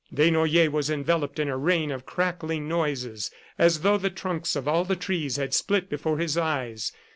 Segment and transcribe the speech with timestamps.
[0.11, 4.83] Desnoyers was enveloped in a rain of crackling noises, as though the trunks of all
[4.83, 6.91] the trees had split before his eyes.